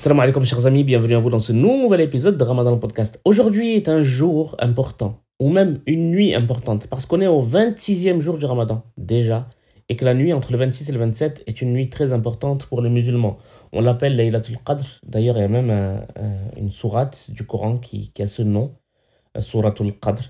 Salam 0.00 0.18
alaikum 0.20 0.44
chers 0.46 0.64
amis, 0.64 0.82
bienvenue 0.82 1.14
à 1.14 1.18
vous 1.18 1.28
dans 1.28 1.40
ce 1.40 1.52
nouvel 1.52 2.00
épisode 2.00 2.38
de 2.38 2.42
Ramadan 2.42 2.78
Podcast. 2.78 3.20
Aujourd'hui 3.26 3.74
est 3.76 3.86
un 3.86 4.02
jour 4.02 4.56
important, 4.58 5.20
ou 5.38 5.50
même 5.50 5.80
une 5.86 6.10
nuit 6.10 6.34
importante, 6.34 6.86
parce 6.86 7.04
qu'on 7.04 7.20
est 7.20 7.26
au 7.26 7.42
26e 7.42 8.22
jour 8.22 8.38
du 8.38 8.46
Ramadan 8.46 8.82
déjà, 8.96 9.46
et 9.90 9.96
que 9.96 10.06
la 10.06 10.14
nuit 10.14 10.32
entre 10.32 10.52
le 10.52 10.56
26 10.56 10.88
et 10.88 10.92
le 10.92 11.00
27 11.00 11.42
est 11.46 11.60
une 11.60 11.74
nuit 11.74 11.90
très 11.90 12.14
importante 12.14 12.64
pour 12.64 12.80
les 12.80 12.88
musulmans. 12.88 13.36
On 13.74 13.82
l'appelle 13.82 14.16
Laylatul 14.16 14.56
Qadr, 14.64 14.86
d'ailleurs 15.06 15.36
il 15.36 15.40
y 15.42 15.44
a 15.44 15.48
même 15.48 15.68
un- 15.68 15.98
un- 16.16 16.56
une 16.56 16.70
sourate 16.70 17.30
du 17.32 17.44
Coran 17.44 17.76
qui, 17.76 18.10
a 18.20 18.26
ce 18.26 18.40
nom, 18.40 18.72
euh, 19.36 19.42
Suratul 19.42 19.92
Qadr, 20.00 20.22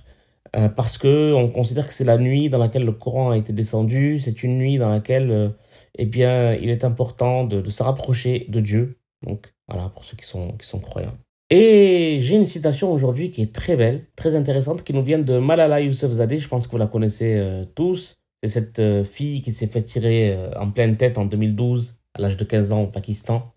euh, 0.57 0.69
parce 0.69 0.99
que 0.99 1.33
on 1.33 1.47
considère 1.49 1.87
que 1.87 1.95
c'est 1.95 2.03
la 2.03 2.19
nuit 2.19 2.51
dans 2.51 2.59
laquelle 2.59 2.85
le 2.85 2.91
Coran 2.93 3.31
a 3.31 3.37
été 3.37 3.53
descendu, 3.53 4.19
c'est 4.19 4.43
une 4.43 4.59
nuit 4.59 4.79
dans 4.79 4.89
laquelle 4.89 5.31
euh, 5.31 5.49
eh 5.97 6.07
bien, 6.07 6.55
il 6.55 6.71
est 6.71 6.83
important 6.83 7.45
de, 7.45 7.61
de 7.61 7.71
se 7.71 7.85
rapprocher 7.85 8.47
de 8.49 8.59
Dieu. 8.61 8.97
Donc 9.25 9.53
voilà, 9.71 9.89
pour 9.91 10.05
ceux 10.05 10.17
qui 10.17 10.27
sont, 10.27 10.53
qui 10.53 10.67
sont 10.67 10.81
croyants. 10.81 11.17
Et 11.53 12.19
j'ai 12.21 12.37
une 12.37 12.47
citation 12.47 12.93
aujourd'hui 12.93 13.33
qui 13.33 13.43
est 13.43 13.53
très 13.53 13.75
belle, 13.77 14.05
très 14.15 14.37
intéressante, 14.37 14.85
qui 14.85 14.95
nous 14.95 15.03
vient 15.03 15.19
de 15.19 15.39
Malala 15.39 15.81
Yousafzadeh. 15.81 16.39
Je 16.39 16.47
pense 16.47 16.69
que 16.69 16.73
vous 16.73 16.79
la 16.79 16.87
connaissez 16.87 17.35
euh, 17.39 17.65
tous. 17.75 18.15
C'est 18.43 18.51
cette 18.51 18.79
euh, 18.79 19.03
fille 19.03 19.43
qui 19.43 19.51
s'est 19.51 19.67
fait 19.67 19.83
tirer 19.83 20.33
euh, 20.33 20.53
en 20.57 20.71
pleine 20.71 20.97
tête 20.97 21.19
en 21.19 21.25
2012, 21.25 21.97
à 22.15 22.23
l'âge 22.23 22.37
de 22.37 22.45
15 22.45 22.71
ans 22.71 22.83
au 22.83 22.87
Pakistan, 22.87 23.53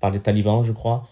par 0.00 0.10
les 0.10 0.18
talibans, 0.18 0.64
je 0.64 0.72
crois, 0.72 1.08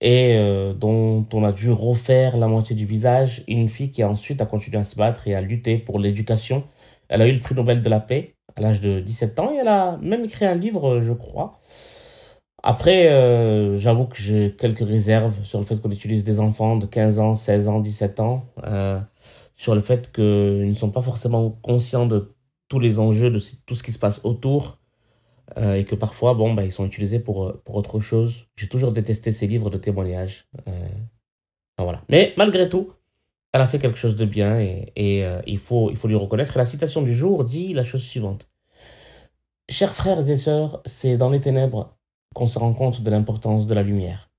et 0.00 0.38
dont 0.78 1.24
on 1.32 1.44
a 1.44 1.52
dû 1.52 1.70
refaire 1.70 2.36
la 2.36 2.46
moitié 2.46 2.76
du 2.76 2.84
visage. 2.84 3.42
Une 3.48 3.68
fille 3.68 3.90
qui 3.90 4.04
ensuite 4.04 4.40
a 4.42 4.46
continué 4.46 4.78
à 4.78 4.84
se 4.84 4.96
battre 4.96 5.26
et 5.28 5.34
à 5.34 5.40
lutter 5.40 5.78
pour 5.78 5.98
l'éducation. 5.98 6.64
Elle 7.08 7.22
a 7.22 7.28
eu 7.28 7.32
le 7.32 7.40
prix 7.40 7.54
Nobel 7.54 7.80
de 7.80 7.88
la 7.88 8.00
paix 8.00 8.34
à 8.56 8.60
l'âge 8.60 8.80
de 8.80 9.00
17 9.00 9.38
ans 9.38 9.52
et 9.52 9.56
elle 9.56 9.68
a 9.68 9.96
même 10.02 10.24
écrit 10.24 10.44
un 10.44 10.56
livre, 10.56 11.00
je 11.02 11.12
crois. 11.12 11.60
Après, 12.66 13.12
euh, 13.12 13.78
j'avoue 13.78 14.06
que 14.06 14.16
j'ai 14.16 14.56
quelques 14.58 14.78
réserves 14.78 15.34
sur 15.44 15.58
le 15.58 15.66
fait 15.66 15.76
qu'on 15.82 15.90
utilise 15.90 16.24
des 16.24 16.40
enfants 16.40 16.76
de 16.78 16.86
15 16.86 17.18
ans, 17.18 17.34
16 17.34 17.68
ans, 17.68 17.80
17 17.80 18.20
ans, 18.20 18.46
euh, 18.64 18.98
sur 19.54 19.74
le 19.74 19.82
fait 19.82 20.10
qu'ils 20.10 20.70
ne 20.70 20.74
sont 20.74 20.90
pas 20.90 21.02
forcément 21.02 21.50
conscients 21.50 22.06
de 22.06 22.34
tous 22.68 22.78
les 22.80 22.98
enjeux, 22.98 23.30
de 23.30 23.38
tout 23.66 23.74
ce 23.74 23.82
qui 23.82 23.92
se 23.92 23.98
passe 23.98 24.22
autour, 24.24 24.78
euh, 25.58 25.74
et 25.74 25.84
que 25.84 25.94
parfois, 25.94 26.32
bon, 26.32 26.54
bah, 26.54 26.64
ils 26.64 26.72
sont 26.72 26.86
utilisés 26.86 27.18
pour, 27.20 27.52
autre 27.66 28.00
chose. 28.00 28.46
J'ai 28.56 28.68
toujours 28.68 28.92
détesté 28.92 29.30
ces 29.30 29.46
livres 29.46 29.68
de 29.68 29.76
témoignages. 29.76 30.48
voilà. 31.76 32.00
Mais 32.08 32.32
malgré 32.38 32.70
tout, 32.70 32.94
elle 33.52 33.60
a 33.60 33.66
fait 33.66 33.78
quelque 33.78 33.98
chose 33.98 34.16
de 34.16 34.24
bien 34.24 34.58
et, 34.58 35.22
il, 35.46 35.58
faut, 35.58 35.90
lui 36.04 36.14
reconnaître. 36.14 36.56
La 36.56 36.64
citation 36.64 37.02
du 37.02 37.14
jour 37.14 37.44
dit 37.44 37.74
la 37.74 37.84
chose 37.84 38.02
suivante. 38.02 38.48
Chers 39.68 39.92
frères 39.92 40.26
et 40.30 40.36
sœurs, 40.38 40.80
c'est 40.86 41.18
dans 41.18 41.28
les 41.28 41.42
ténèbres 41.42 41.94
qu'on 42.34 42.46
se 42.46 42.58
rend 42.58 42.74
compte 42.74 43.00
de 43.00 43.10
l'importance 43.10 43.66
de 43.66 43.74
la 43.74 43.82
lumière. 43.82 44.30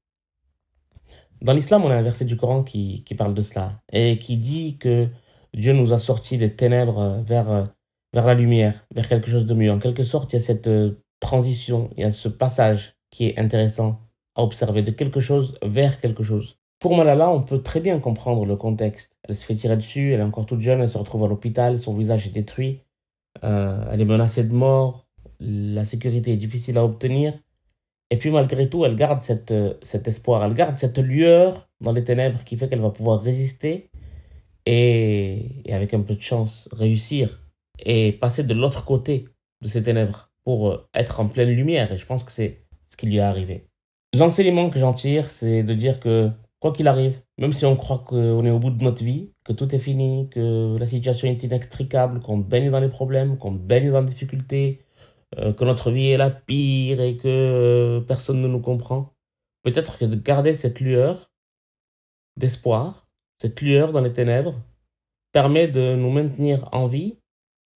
Dans 1.41 1.53
l'islam, 1.53 1.83
on 1.83 1.89
a 1.89 1.95
un 1.95 2.01
verset 2.01 2.25
du 2.25 2.37
Coran 2.37 2.63
qui, 2.63 3.03
qui 3.03 3.15
parle 3.15 3.33
de 3.33 3.41
cela 3.41 3.81
et 3.91 4.19
qui 4.19 4.37
dit 4.37 4.77
que 4.77 5.07
Dieu 5.53 5.73
nous 5.73 5.93
a 5.93 5.97
sortis 5.97 6.37
des 6.37 6.55
ténèbres 6.55 7.23
vers, 7.25 7.69
vers 8.13 8.25
la 8.25 8.33
lumière, 8.33 8.85
vers 8.93 9.07
quelque 9.07 9.29
chose 9.29 9.45
de 9.45 9.53
mieux. 9.53 9.71
En 9.71 9.79
quelque 9.79 10.03
sorte, 10.03 10.33
il 10.33 10.37
y 10.37 10.39
a 10.39 10.41
cette 10.41 10.67
euh, 10.67 11.03
transition, 11.19 11.89
il 11.97 12.01
y 12.01 12.05
a 12.05 12.11
ce 12.11 12.29
passage 12.29 12.95
qui 13.09 13.27
est 13.27 13.39
intéressant 13.39 13.99
à 14.35 14.43
observer 14.43 14.83
de 14.83 14.91
quelque 14.91 15.19
chose 15.19 15.57
vers 15.63 15.99
quelque 15.99 16.23
chose. 16.23 16.57
Pour 16.79 16.95
Malala, 16.95 17.31
on 17.31 17.41
peut 17.41 17.61
très 17.61 17.79
bien 17.79 17.99
comprendre 17.99 18.45
le 18.45 18.55
contexte. 18.55 19.15
Elle 19.23 19.35
se 19.35 19.45
fait 19.45 19.55
tirer 19.55 19.77
dessus, 19.77 20.11
elle 20.11 20.19
est 20.19 20.23
encore 20.23 20.45
toute 20.45 20.61
jeune, 20.61 20.81
elle 20.81 20.89
se 20.89 20.97
retrouve 20.97 21.23
à 21.23 21.27
l'hôpital, 21.27 21.79
son 21.79 21.93
visage 21.93 22.27
est 22.27 22.31
détruit, 22.31 22.81
euh, 23.43 23.83
elle 23.91 24.01
est 24.01 24.05
menacée 24.05 24.43
de 24.43 24.53
mort, 24.53 25.07
la 25.39 25.85
sécurité 25.85 26.33
est 26.33 26.37
difficile 26.37 26.77
à 26.77 26.85
obtenir. 26.85 27.33
Et 28.15 28.17
puis 28.17 28.29
malgré 28.29 28.69
tout, 28.69 28.85
elle 28.85 28.95
garde 28.95 29.21
cette, 29.23 29.51
euh, 29.51 29.73
cet 29.81 30.07
espoir, 30.07 30.41
elle 30.45 30.53
garde 30.53 30.77
cette 30.77 30.97
lueur 30.99 31.67
dans 31.81 31.91
les 31.91 32.05
ténèbres 32.05 32.45
qui 32.45 32.55
fait 32.55 32.69
qu'elle 32.69 32.79
va 32.79 32.91
pouvoir 32.91 33.19
résister 33.19 33.89
et, 34.65 35.45
et 35.65 35.73
avec 35.73 35.93
un 35.93 35.99
peu 35.99 36.15
de 36.15 36.21
chance 36.21 36.69
réussir 36.71 37.41
et 37.83 38.13
passer 38.13 38.43
de 38.45 38.53
l'autre 38.53 38.85
côté 38.85 39.25
de 39.61 39.67
ces 39.67 39.83
ténèbres 39.83 40.31
pour 40.45 40.69
euh, 40.69 40.87
être 40.95 41.19
en 41.19 41.27
pleine 41.27 41.49
lumière. 41.49 41.91
Et 41.91 41.97
je 41.97 42.05
pense 42.05 42.23
que 42.23 42.31
c'est 42.31 42.61
ce 42.87 42.95
qui 42.95 43.05
lui 43.07 43.17
est 43.17 43.19
arrivé. 43.19 43.67
L'enseignement 44.17 44.69
que 44.69 44.79
j'en 44.79 44.93
tire, 44.93 45.29
c'est 45.29 45.63
de 45.63 45.73
dire 45.73 45.99
que 45.99 46.31
quoi 46.61 46.71
qu'il 46.71 46.87
arrive, 46.87 47.19
même 47.37 47.51
si 47.51 47.65
on 47.65 47.75
croit 47.75 48.05
qu'on 48.07 48.45
est 48.45 48.49
au 48.49 48.59
bout 48.59 48.69
de 48.69 48.81
notre 48.81 49.03
vie, 49.03 49.33
que 49.43 49.51
tout 49.51 49.75
est 49.75 49.79
fini, 49.79 50.29
que 50.29 50.77
la 50.77 50.87
situation 50.87 51.27
est 51.27 51.43
inextricable, 51.43 52.21
qu'on 52.21 52.37
baigne 52.37 52.71
dans 52.71 52.79
les 52.79 52.87
problèmes, 52.87 53.37
qu'on 53.37 53.51
baigne 53.51 53.91
dans 53.91 53.99
les 53.99 54.07
difficultés, 54.07 54.84
que 55.35 55.63
notre 55.63 55.91
vie 55.91 56.09
est 56.09 56.17
la 56.17 56.29
pire 56.29 57.01
et 57.01 57.17
que 57.17 57.27
euh, 57.27 58.01
personne 58.01 58.41
ne 58.41 58.47
nous 58.47 58.61
comprend, 58.61 59.13
peut-être 59.63 59.97
que 59.97 60.05
de 60.05 60.15
garder 60.15 60.53
cette 60.53 60.79
lueur 60.79 61.31
d'espoir, 62.37 63.07
cette 63.41 63.61
lueur 63.61 63.91
dans 63.91 64.01
les 64.01 64.13
ténèbres, 64.13 64.55
permet 65.31 65.67
de 65.67 65.95
nous 65.95 66.11
maintenir 66.11 66.69
en 66.71 66.87
vie 66.87 67.17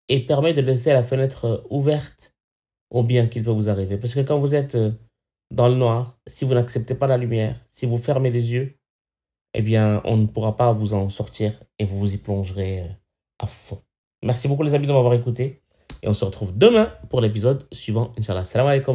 et 0.08 0.20
permet 0.20 0.54
de 0.54 0.60
laisser 0.60 0.92
la 0.92 1.02
fenêtre 1.02 1.44
euh, 1.44 1.58
ouverte 1.70 2.34
au 2.90 3.02
bien 3.02 3.28
qu'il 3.28 3.44
peut 3.44 3.50
vous 3.50 3.68
arriver. 3.68 3.96
Parce 3.96 4.14
que 4.14 4.20
quand 4.20 4.38
vous 4.38 4.54
êtes 4.54 4.74
euh, 4.74 4.92
dans 5.50 5.68
le 5.68 5.74
noir, 5.74 6.18
si 6.26 6.44
vous 6.44 6.54
n'acceptez 6.54 6.94
pas 6.94 7.06
la 7.06 7.16
lumière, 7.16 7.60
si 7.70 7.86
vous 7.86 7.98
fermez 7.98 8.30
les 8.30 8.52
yeux, 8.52 8.76
eh 9.54 9.62
bien, 9.62 10.00
on 10.04 10.16
ne 10.16 10.26
pourra 10.26 10.56
pas 10.56 10.72
vous 10.72 10.94
en 10.94 11.10
sortir 11.10 11.62
et 11.78 11.84
vous 11.84 11.98
vous 11.98 12.14
y 12.14 12.18
plongerez 12.18 12.80
euh, 12.80 12.88
à 13.38 13.46
fond. 13.46 13.82
Merci 14.22 14.48
beaucoup 14.48 14.62
les 14.62 14.74
amis 14.74 14.86
de 14.86 14.92
m'avoir 14.92 15.14
écouté 15.14 15.62
et 16.02 16.08
on 16.08 16.14
se 16.14 16.24
retrouve 16.24 16.56
demain 16.56 16.90
pour 17.08 17.20
l'épisode 17.20 17.66
suivant. 17.72 18.12
Inch'Allah. 18.18 18.44
Salam 18.44 18.66
alaikum. 18.66 18.88